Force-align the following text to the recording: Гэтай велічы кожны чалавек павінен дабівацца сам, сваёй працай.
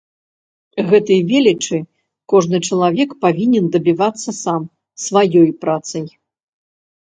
Гэтай 0.89 1.19
велічы 1.31 1.79
кожны 2.33 2.57
чалавек 2.69 3.09
павінен 3.27 3.65
дабівацца 3.77 4.29
сам, 4.43 4.61
сваёй 5.07 5.49
працай. 5.67 6.05